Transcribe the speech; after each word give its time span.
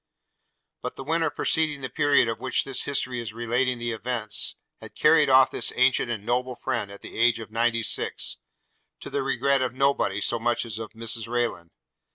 But 0.81 0.95
the 0.95 1.03
winter 1.03 1.29
preceding 1.29 1.81
the 1.81 1.87
period 1.91 2.27
of 2.27 2.39
which 2.39 2.63
this 2.63 2.85
history 2.85 3.19
is 3.19 3.33
relating 3.33 3.77
the 3.77 3.91
events, 3.91 4.55
had 4.81 4.95
carried 4.95 5.29
off 5.29 5.51
this 5.51 5.71
ancient 5.75 6.09
and 6.09 6.25
noble 6.25 6.55
friend 6.55 6.89
at 6.91 7.01
the 7.01 7.19
age 7.19 7.39
of 7.39 7.51
ninety 7.51 7.83
six, 7.83 8.37
to 9.01 9.11
the 9.11 9.21
regret 9.21 9.61
of 9.61 9.75
nobody 9.75 10.19
so 10.19 10.39
much 10.39 10.65
as 10.65 10.79
of 10.79 10.93
Mrs 10.93 11.27
Rayland. 11.27 11.69